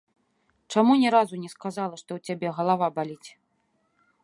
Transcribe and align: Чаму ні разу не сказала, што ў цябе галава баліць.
Чаму 0.75 0.95
ні 1.01 1.09
разу 1.15 1.35
не 1.43 1.49
сказала, 1.55 1.95
што 2.03 2.11
ў 2.17 2.31
цябе 2.31 2.47
галава 2.61 2.87
баліць. 2.99 3.29